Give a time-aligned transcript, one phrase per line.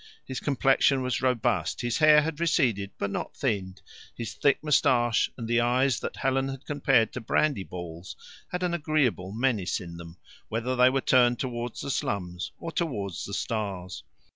[0.25, 3.83] His complexion was robust, his hair had receded but not thinned,
[4.15, 8.15] the thick moustache and the eyes that Helen had compared to brandy balls
[8.47, 10.17] had an agreeable menace in them,
[10.49, 14.01] whether they were turned towards the slums or towards the stars.